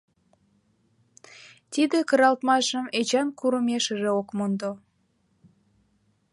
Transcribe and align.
Тиде 1.71 1.99
кыралтмашым 2.09 2.85
Эчан 2.99 3.27
курымешыже 3.39 4.09
ок 4.19 4.27
мондо. 4.37 4.71